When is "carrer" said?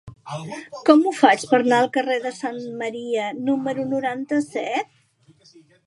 1.99-2.17